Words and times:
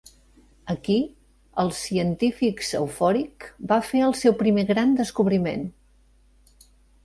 Aquí 0.73 0.95
els 1.63 1.81
científics 1.89 2.73
eufòric 2.81 3.47
va 3.75 3.79
fer 3.93 4.03
el 4.09 4.19
seu 4.25 4.39
primer 4.43 4.67
gran 4.75 4.99
descobriment. 5.05 5.71